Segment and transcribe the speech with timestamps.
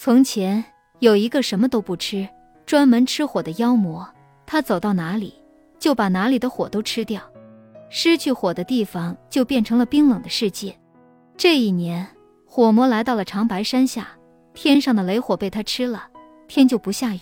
[0.00, 0.64] 从前
[1.00, 2.28] 有一个什么都不吃、
[2.64, 4.08] 专门吃火的妖魔，
[4.46, 5.34] 他走到哪里
[5.80, 7.20] 就把哪里的火都吃掉，
[7.90, 10.72] 失去火的地方就变成了冰冷的世界。
[11.36, 12.06] 这一年，
[12.46, 14.06] 火魔来到了长白山下，
[14.54, 16.06] 天上的雷火被他吃了，
[16.46, 17.18] 天就不下雨；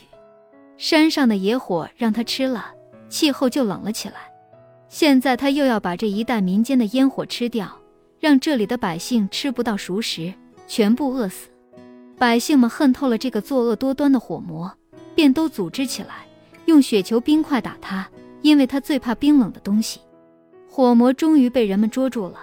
[0.76, 2.66] 山上的野火让他吃了，
[3.08, 4.16] 气候就冷了起来。
[4.90, 7.74] 现在他又要把这一带民间的烟火吃掉，
[8.20, 10.30] 让这里的百姓吃不到熟食，
[10.68, 11.48] 全部饿死。
[12.18, 14.72] 百姓们恨透了这个作恶多端的火魔，
[15.14, 16.26] 便都组织起来，
[16.64, 18.08] 用雪球、冰块打他，
[18.40, 20.00] 因为他最怕冰冷的东西。
[20.68, 22.38] 火魔终于被人们捉住了，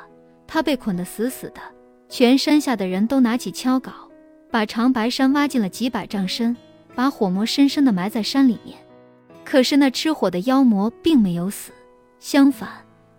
[0.45, 1.61] 他被捆得死死的。
[2.07, 3.91] 全山下的人都拿起锹镐，
[4.51, 6.55] 把长白山挖进了几百丈深，
[6.93, 8.77] 把火魔深深地埋在山里面。
[9.43, 11.71] 可是那吃火的妖魔并没有死。
[12.19, 12.69] 相反，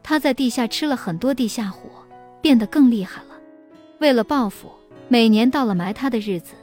[0.05, 1.91] 他在地下吃了很多地下火，
[2.41, 3.35] 变得更厉害了。
[3.99, 4.71] 为了报复，
[5.09, 6.55] 每年到了埋他的日子，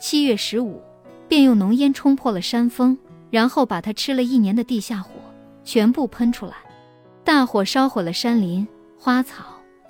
[0.00, 0.80] 七月十五，
[1.28, 2.96] 便用浓烟冲破了山峰，
[3.30, 5.10] 然后把他吃了一年的地下火
[5.64, 6.54] 全部喷出来。
[7.24, 8.66] 大火烧毁了山林、
[8.98, 9.44] 花草、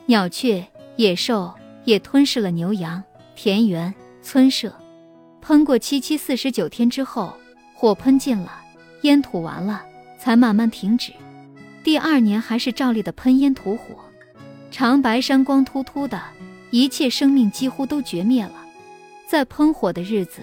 [0.06, 3.02] 鸟雀、野兽，也吞噬了牛羊、
[3.36, 4.72] 田园、村舍。
[5.40, 7.32] 喷过七七四十九天之后，
[7.74, 8.50] 火喷尽了，
[9.02, 9.82] 烟吐完了，
[10.18, 11.12] 才慢慢停止。
[11.84, 13.94] 第二年还是照例的喷烟吐火，
[14.70, 16.20] 长白山光秃秃的，
[16.70, 18.64] 一切生命几乎都绝灭了。
[19.26, 20.40] 在喷火的日子，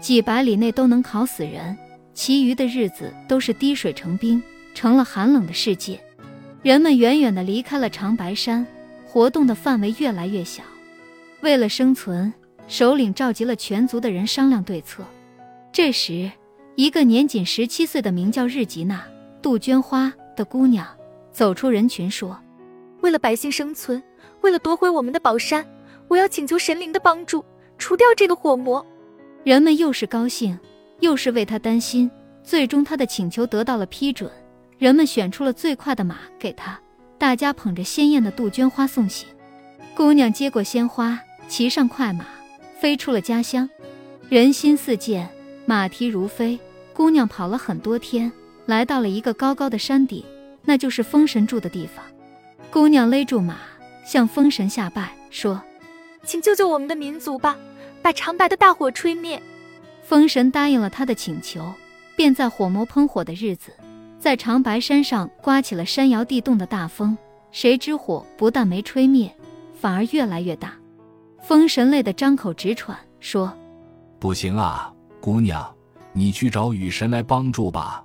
[0.00, 1.76] 几百里内都能烤死人，
[2.14, 4.42] 其余的日子都是滴水成冰，
[4.74, 6.00] 成了寒冷的世界。
[6.62, 8.66] 人们远远地离开了长白山，
[9.06, 10.62] 活动的范围越来越小。
[11.40, 12.32] 为了生存，
[12.68, 15.04] 首领召集了全族的人商量对策。
[15.72, 16.30] 这时，
[16.76, 19.04] 一个年仅十七岁的名叫日吉娜
[19.40, 20.12] 杜鹃花。
[20.34, 20.86] 的姑娘
[21.30, 22.40] 走出人群说
[23.02, 24.02] ：“为了百姓生存，
[24.42, 25.66] 为了夺回我们的宝山，
[26.08, 27.44] 我要请求神灵的帮助，
[27.78, 28.84] 除掉这个火魔。”
[29.44, 30.58] 人们又是高兴，
[31.00, 32.10] 又是为他担心。
[32.44, 34.30] 最终，他的请求得到了批准。
[34.78, 36.78] 人们选出了最快的马给他，
[37.18, 39.28] 大家捧着鲜艳的杜鹃花送行。
[39.94, 41.18] 姑娘接过鲜花，
[41.48, 42.26] 骑上快马，
[42.80, 43.68] 飞出了家乡。
[44.28, 45.28] 人心似箭，
[45.66, 46.58] 马蹄如飞。
[46.92, 48.30] 姑娘跑了很多天。
[48.66, 50.24] 来到了一个高高的山顶，
[50.64, 52.04] 那就是风神住的地方。
[52.70, 53.56] 姑娘勒住马，
[54.04, 55.60] 向风神下拜，说
[56.24, 57.56] ：“请救救我们的民族吧，
[58.02, 59.40] 把长白的大火吹灭。”
[60.02, 61.72] 风神答应了他的请求，
[62.16, 63.72] 便在火魔喷火的日子，
[64.18, 67.16] 在长白山上刮起了山摇地动的大风。
[67.50, 69.30] 谁知火不但没吹灭，
[69.78, 70.72] 反而越来越大。
[71.42, 73.52] 风神累得张口直喘，说
[74.18, 75.74] ：“不行啊，姑娘，
[76.12, 78.04] 你去找雨神来帮助吧。”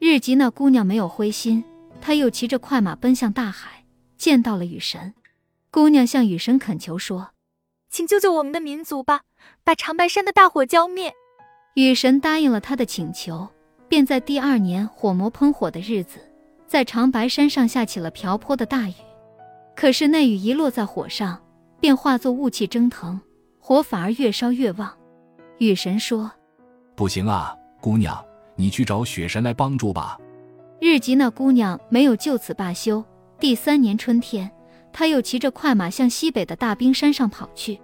[0.00, 1.62] 日吉那姑娘没有灰心，
[2.00, 3.83] 她又骑着快马奔向大海，
[4.16, 5.14] 见到了雨神。
[5.70, 7.30] 姑娘向雨神恳求说
[7.90, 9.22] ：“请救救我们的民族吧，
[9.64, 11.12] 把长白山的大火浇灭。”
[11.74, 13.48] 雨神答应了她的请求，
[13.88, 16.18] 便在第二年火魔喷火的日子，
[16.66, 18.94] 在长白山上下起了瓢泼的大雨。
[19.74, 21.42] 可是那雨一落在火上，
[21.80, 23.20] 便化作雾气蒸腾，
[23.58, 24.96] 火反而越烧越旺。
[25.58, 26.30] 雨神说
[26.94, 28.24] ：“不行啊，姑娘。”
[28.56, 30.16] 你去找雪神来帮助吧。
[30.80, 33.04] 日吉那姑娘没有就此罢休。
[33.44, 34.50] 第三年春天，
[34.90, 37.78] 他又骑着快马向西北的大冰山上跑去。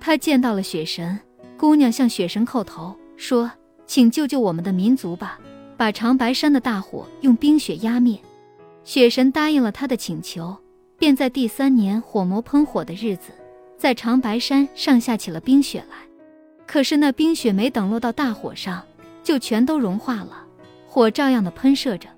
[0.00, 1.20] 他见到了雪神，
[1.58, 3.50] 姑娘向雪神叩头说
[3.84, 5.38] ：“请救救我们的民族吧，
[5.76, 8.18] 把长白山的大火用冰雪压灭。”
[8.82, 10.56] 雪神答应了他的请求，
[10.96, 13.30] 便在第三年火魔喷火的日子，
[13.76, 15.96] 在长白山上下起了冰雪来。
[16.66, 18.82] 可是那冰雪没等落到大火上。
[19.22, 20.46] 就全都融化了，
[20.86, 22.08] 火照样的喷射着。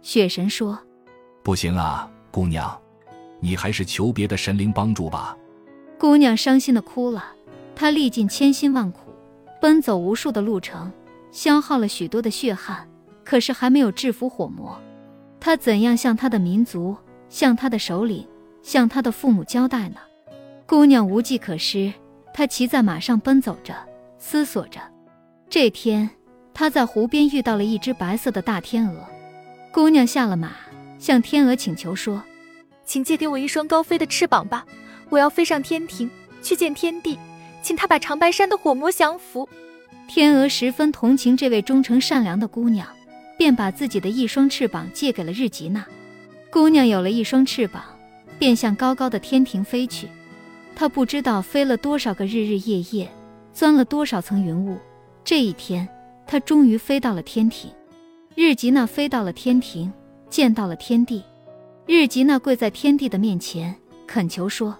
[0.00, 0.78] 雪神说
[1.44, 2.76] ：“不行啊，姑娘，
[3.38, 5.36] 你还是求别的神灵帮助吧。”
[6.00, 7.24] 姑娘伤心的哭了。
[7.76, 9.10] 她历尽千辛万苦，
[9.60, 10.90] 奔走无数的路程，
[11.30, 12.88] 消耗了许多的血汗，
[13.22, 14.80] 可是还没有制服火魔。
[15.38, 16.96] 她怎样向她的民族、
[17.28, 18.26] 向她的首领、
[18.62, 19.96] 向她的父母交代呢？
[20.66, 21.92] 姑娘无计可施，
[22.32, 23.74] 她骑在马上奔走着，
[24.18, 24.80] 思索着。
[25.48, 26.08] 这天。
[26.54, 29.06] 她在湖边遇到了一只白色的大天鹅，
[29.72, 30.50] 姑娘下了马，
[31.02, 32.22] 向天鹅请求说
[32.86, 34.64] ：“请借给我一双高飞的翅膀吧，
[35.08, 36.08] 我要飞上天庭
[36.40, 37.18] 去见天帝，
[37.60, 39.48] 请他把长白山的火魔降服。”
[40.06, 42.86] 天鹅十分同情这位忠诚善良的姑娘，
[43.36, 45.84] 便把自己的一双翅膀借给了日吉娜。
[46.52, 47.82] 姑娘有了一双翅膀，
[48.38, 50.06] 便向高高的天庭飞去。
[50.76, 53.10] 她不知道飞了多少个日日夜夜，
[53.52, 54.78] 钻了多少层云雾。
[55.24, 55.88] 这一天。
[56.24, 57.70] 她终于飞到了天庭，
[58.36, 59.92] 日吉娜飞到了天庭，
[60.32, 61.22] 见到了天帝。
[61.84, 63.76] 日吉娜跪在天帝的面前，
[64.06, 64.74] 恳求说：“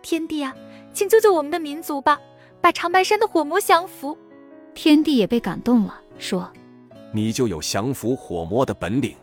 [0.00, 0.56] 天帝啊，
[0.94, 2.18] 请救救我们的民族吧，
[2.62, 4.18] 把把长白山的火魔降服。
[4.74, 6.50] 天帝也被感动了，说
[7.12, 9.14] 你就有降服火魔的本领。：“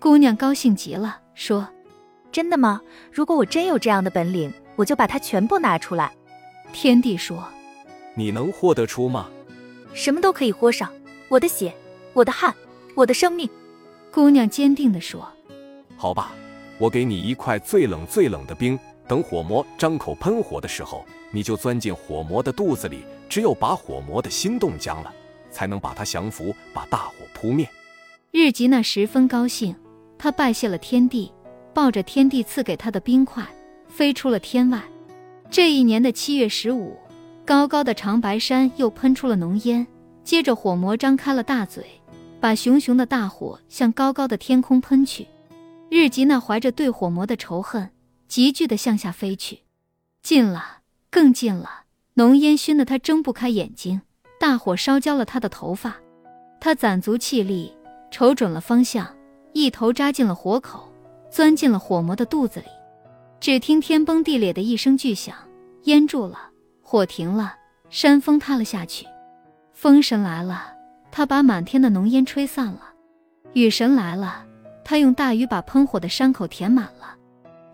[0.00, 1.68] 姑娘高兴极了，说
[2.32, 2.80] 真的吗？
[3.12, 6.16] 如果我真有这样的本领，我就把它全部拿出来，
[6.72, 7.44] 天帝说，
[8.14, 9.28] 你能豁得出吗？
[9.92, 10.90] 什么都可以豁上，
[11.28, 11.74] 我的血，
[12.14, 12.54] 我的汗，
[12.94, 13.46] 我的生命。
[14.12, 15.26] 姑娘坚定地说，
[15.96, 16.32] 好吧，
[16.78, 23.04] 我给你一块最冷最冷的冰，等火魔张口喷火的时候，你就钻进火魔的肚子里。
[23.28, 25.14] 只有把火魔的心冻僵了，
[25.52, 27.68] 才能把它降服，把大火扑灭。
[28.32, 29.72] 日吉那十分高兴，
[30.18, 31.30] 他拜谢了天帝，
[31.72, 33.46] 抱着天帝赐给他的冰块，
[33.88, 34.82] 飞出了天外。
[35.48, 36.98] 这一年的七月十五，
[37.46, 39.86] 高高的长白山又喷出了浓烟，
[40.24, 41.84] 接着火魔张开了大嘴，
[42.40, 45.28] 把熊熊的大火向高高的天空喷去。
[45.90, 47.90] 日吉那怀着对火魔的仇恨，
[48.28, 49.60] 急剧的向下飞去，
[50.22, 50.78] 近了，
[51.10, 51.84] 更近了。
[52.14, 54.00] 浓烟熏得他睁不开眼睛，
[54.38, 55.96] 大火烧焦了他的头发。
[56.60, 57.74] 他攒足气力，
[58.10, 59.16] 瞅准了方向，
[59.52, 60.92] 一头扎进了火口，
[61.30, 62.66] 钻进了火魔的肚子里。
[63.40, 65.34] 只听天崩地裂的一声巨响，
[65.84, 66.50] 烟住了，
[66.82, 67.56] 火停了，
[67.88, 69.06] 山峰塌了下去。
[69.72, 70.74] 风神来了，
[71.12, 72.80] 他把满天的浓烟吹散了；
[73.52, 74.44] 雨神来了，
[74.84, 77.16] 他用大雨把喷火的山口填满了；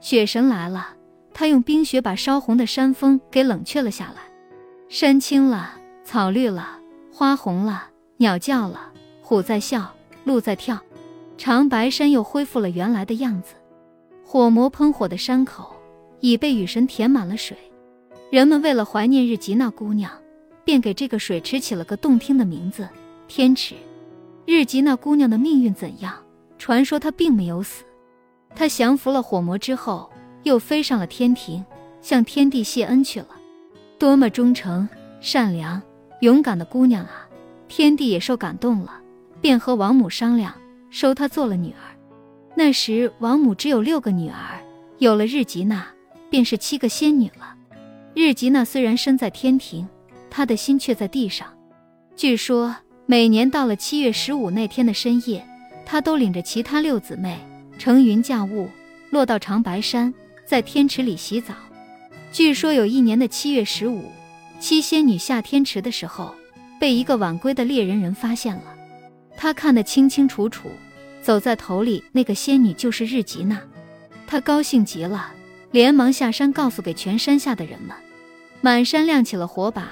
[0.00, 0.88] 雪神来了，
[1.35, 4.23] 他用冰雪把烧红的山峰给冷却了下来。
[4.88, 5.73] 山青了，
[6.05, 6.79] 草绿了，
[7.12, 9.93] 花红了，鸟叫了，虎在笑，
[10.25, 10.79] 鹿在跳，
[11.37, 13.55] 长白山又恢复了原来的样子。
[14.25, 15.75] 火魔喷火的山口
[16.21, 17.56] 已被雨神填满了水，
[18.31, 20.11] 人们为了怀念日吉那姑娘，
[20.65, 22.88] 便给这个水池起了个动听的名字——
[23.28, 23.75] 天池。
[24.44, 26.14] 日吉那姑娘的命运怎样？
[26.58, 27.84] 传说她并没有死，
[28.55, 30.11] 她降服了火魔之后，
[30.44, 31.64] 又飞上了天庭，
[32.00, 33.28] 向天帝谢恩去了。
[33.99, 34.88] 多么忠诚、
[35.20, 35.82] 善良、
[36.20, 37.28] 勇敢的姑娘啊！
[37.69, 39.00] 天帝也受感动了，
[39.40, 40.55] 便和王母商量，
[40.88, 41.96] 收她做了女儿。
[42.55, 44.62] 那时王母只有六个女儿，
[44.99, 45.87] 有了日吉那，
[46.31, 47.55] 便是七个仙女了。
[48.14, 49.87] 日吉那虽然身在天庭，
[50.31, 51.49] 她的心却在地上。
[52.14, 52.75] 据说
[53.08, 55.47] 每年到了七月十五那天的深夜，
[55.85, 57.38] 她都领着其他六姊妹
[57.79, 58.69] 乘云驾雾，
[59.11, 60.12] 落到长白山，
[60.44, 61.55] 在天池里洗澡。
[62.32, 64.11] 据说有一年的七月十五，
[64.58, 66.35] 七仙女下天池的时候，
[66.81, 68.75] 被一个晚归的猎人人发现了。
[69.37, 70.69] 他看得清清楚楚，
[71.23, 73.61] 走在头里那个仙女就是日吉娜。
[74.26, 75.32] 他高兴极了，
[75.70, 77.94] 连忙下山告诉给全山下的人们。
[78.61, 79.88] 满山亮起了火把，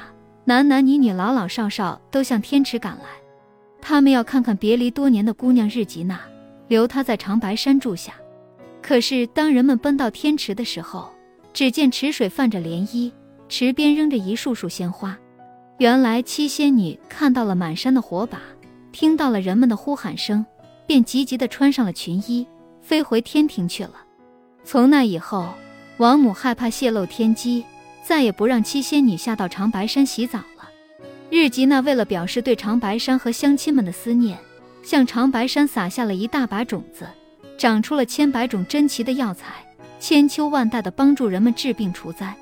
[0.46, 3.04] 男男女女、老老少少都向天池赶来。
[3.80, 6.20] 他们要看看别离多年的姑娘日吉娜，
[6.68, 8.12] 留她在长白山住下。
[8.82, 11.10] 可是当人们奔到天池的时候，
[11.52, 13.10] 只见池水泛着涟漪，
[13.48, 15.18] 池边扔着一束束鲜花。
[15.78, 18.40] 原来七仙女看到了满山的火把，
[18.92, 20.44] 听到了人们的呼喊声，
[20.86, 22.46] 便急急地穿上了裙衣，
[22.82, 23.94] 飞回天庭去了。
[24.62, 25.48] 从那以后，
[25.96, 27.64] 王母害怕泄露天机，
[28.06, 30.68] 再也不让七仙女下到长白山洗澡了。
[31.30, 34.38] 日吉娜为了表示对长白山和乡亲们的思念，
[34.82, 37.08] 向长白山撒下了一大把种子，
[37.56, 39.54] 长出了千百种珍奇的药材。
[39.98, 42.36] 千秋万代的帮助人们治病除灾。